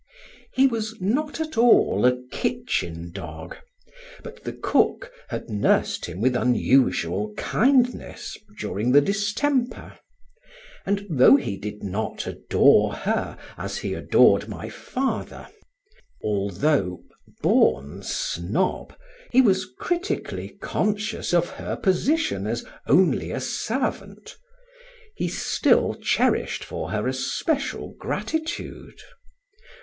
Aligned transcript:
He 0.51 0.65
was 0.65 0.99
not 0.99 1.39
at 1.39 1.59
all 1.59 2.07
a 2.07 2.17
kitchen 2.31 3.11
dog, 3.11 3.57
but 4.23 4.43
the 4.45 4.51
cook 4.51 5.11
had 5.27 5.47
nursed 5.47 6.05
him 6.07 6.19
with 6.21 6.35
unusual 6.35 7.35
kindness 7.35 8.35
during 8.57 8.93
the 8.93 9.01
distemper; 9.01 9.99
and 10.87 11.05
though 11.07 11.35
he 11.35 11.55
did 11.55 11.83
not 11.83 12.25
adore 12.25 12.93
her 12.95 13.37
as 13.59 13.77
he 13.77 13.93
adored 13.93 14.47
my 14.49 14.69
father 14.71 15.47
although 16.23 17.03
(born 17.43 18.01
snob) 18.01 18.95
he 19.29 19.39
was 19.39 19.69
critically 19.77 20.57
conscious 20.63 21.31
of 21.31 21.47
her 21.47 21.75
position 21.75 22.47
as 22.47 22.65
"only 22.87 23.29
a 23.29 23.39
servant" 23.39 24.35
he 25.15 25.27
still 25.27 25.93
cherished 25.93 26.63
for 26.63 26.89
her 26.89 27.07
a 27.07 27.13
special 27.13 27.93
gratitude. 27.99 28.99